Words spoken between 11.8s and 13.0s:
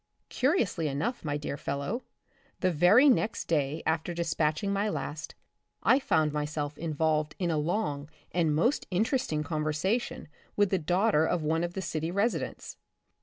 city residents.